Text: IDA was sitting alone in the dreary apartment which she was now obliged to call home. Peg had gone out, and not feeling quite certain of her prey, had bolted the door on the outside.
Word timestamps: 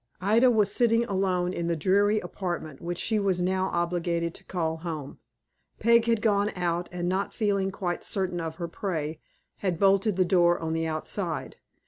IDA 0.19 0.49
was 0.49 0.73
sitting 0.73 1.03
alone 1.05 1.53
in 1.53 1.67
the 1.67 1.75
dreary 1.75 2.17
apartment 2.21 2.81
which 2.81 2.97
she 2.97 3.19
was 3.19 3.39
now 3.39 3.69
obliged 3.71 4.33
to 4.33 4.43
call 4.45 4.77
home. 4.77 5.19
Peg 5.77 6.05
had 6.07 6.23
gone 6.23 6.49
out, 6.55 6.89
and 6.91 7.07
not 7.07 7.35
feeling 7.35 7.69
quite 7.69 8.03
certain 8.03 8.39
of 8.41 8.55
her 8.55 8.67
prey, 8.67 9.19
had 9.57 9.79
bolted 9.79 10.15
the 10.15 10.25
door 10.25 10.57
on 10.59 10.73
the 10.73 10.87
outside. 10.87 11.57